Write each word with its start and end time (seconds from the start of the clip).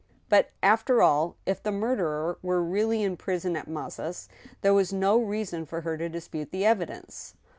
But, 0.29 0.49
after 0.63 1.03
all, 1.03 1.35
if 1.45 1.61
the 1.61 1.71
murderer 1.71 2.39
were 2.41 2.63
really 2.63 3.03
in 3.03 3.17
prison 3.17 3.55
at 3.55 3.67
Mazas, 3.67 4.27
there 4.61 4.73
was 4.73 4.91
no 4.91 5.19
reason 5.21 5.63
for 5.63 5.81
her 5.81 5.95
to 5.95 6.09
dispute 6.09 6.49
the 6.49 6.65
evidence. 6.65 7.35